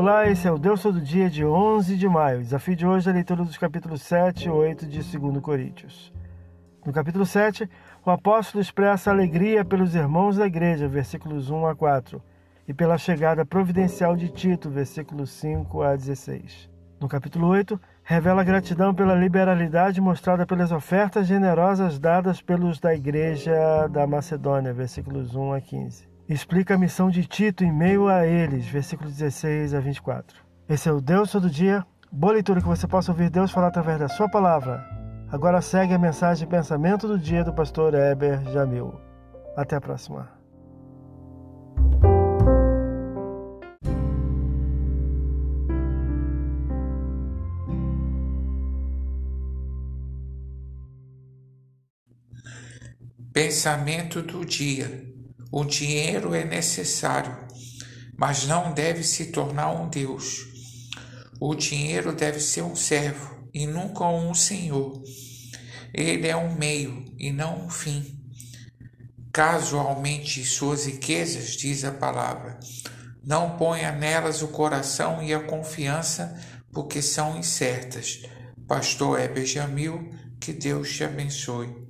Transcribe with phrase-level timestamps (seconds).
[0.00, 2.38] Olá, esse é o Deus Todo Dia de 11 de maio.
[2.38, 6.10] O desafio de hoje é a leitura dos capítulos 7 e 8 de 2 Coríntios.
[6.86, 7.68] No capítulo 7,
[8.02, 12.22] o apóstolo expressa alegria pelos irmãos da igreja, versículos 1 a 4,
[12.66, 16.70] e pela chegada providencial de Tito, versículos 5 a 16.
[16.98, 23.86] No capítulo 8, revela gratidão pela liberalidade mostrada pelas ofertas generosas dadas pelos da igreja
[23.88, 28.64] da Macedônia, versículos 1 a 15 explica a missão de Tito em meio a eles,
[28.66, 30.40] versículos 16 a 24.
[30.68, 31.84] Esse é o Deus todo dia.
[32.12, 34.84] Boa leitura que você possa ouvir Deus falar através da sua palavra.
[35.30, 38.94] Agora segue a mensagem de pensamento do dia do pastor Heber Jamil.
[39.56, 40.28] Até a próxima.
[53.32, 55.19] Pensamento do dia.
[55.52, 57.36] O dinheiro é necessário,
[58.16, 60.46] mas não deve se tornar um Deus.
[61.40, 65.02] O dinheiro deve ser um servo e nunca um senhor.
[65.92, 68.16] Ele é um meio e não um fim.
[69.32, 72.60] Caso aumente suas riquezas, diz a palavra,
[73.24, 76.38] não ponha nelas o coração e a confiança,
[76.72, 78.22] porque são incertas.
[78.68, 81.89] Pastor Heber Jamil, que Deus te abençoe.